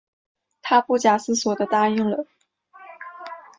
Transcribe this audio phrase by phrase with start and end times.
[0.63, 2.25] 她不假思索地答应了